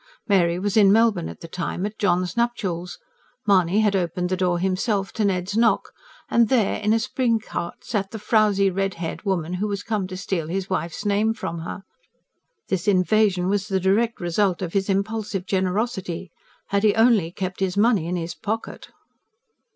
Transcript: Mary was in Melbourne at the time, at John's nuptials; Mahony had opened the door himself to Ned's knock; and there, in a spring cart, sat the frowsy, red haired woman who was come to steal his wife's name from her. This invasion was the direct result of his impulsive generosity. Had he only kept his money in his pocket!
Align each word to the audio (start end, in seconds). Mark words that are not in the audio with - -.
Mary 0.27 0.57
was 0.57 0.75
in 0.75 0.91
Melbourne 0.91 1.29
at 1.29 1.41
the 1.41 1.47
time, 1.47 1.85
at 1.85 1.99
John's 1.99 2.35
nuptials; 2.35 2.97
Mahony 3.45 3.81
had 3.81 3.95
opened 3.95 4.29
the 4.29 4.35
door 4.35 4.57
himself 4.57 5.13
to 5.13 5.23
Ned's 5.23 5.55
knock; 5.55 5.91
and 6.27 6.49
there, 6.49 6.77
in 6.79 6.91
a 6.91 6.97
spring 6.97 7.37
cart, 7.39 7.83
sat 7.83 8.09
the 8.09 8.17
frowsy, 8.17 8.71
red 8.71 8.95
haired 8.95 9.21
woman 9.25 9.53
who 9.53 9.67
was 9.67 9.83
come 9.83 10.07
to 10.07 10.17
steal 10.17 10.47
his 10.47 10.71
wife's 10.71 11.05
name 11.05 11.35
from 11.35 11.59
her. 11.59 11.83
This 12.67 12.87
invasion 12.87 13.47
was 13.47 13.67
the 13.67 13.79
direct 13.79 14.19
result 14.19 14.63
of 14.63 14.73
his 14.73 14.89
impulsive 14.89 15.45
generosity. 15.45 16.31
Had 16.69 16.81
he 16.81 16.95
only 16.95 17.31
kept 17.31 17.59
his 17.59 17.77
money 17.77 18.07
in 18.07 18.15
his 18.15 18.33
pocket! 18.33 18.89